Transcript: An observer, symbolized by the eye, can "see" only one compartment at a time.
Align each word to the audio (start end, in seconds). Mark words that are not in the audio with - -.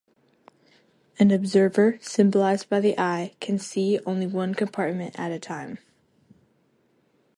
An 1.19 1.29
observer, 1.29 1.99
symbolized 2.01 2.67
by 2.69 2.79
the 2.79 2.97
eye, 2.97 3.35
can 3.39 3.59
"see" 3.59 3.99
only 4.03 4.25
one 4.25 4.55
compartment 4.55 5.13
at 5.19 5.31
a 5.31 5.37
time. 5.37 5.77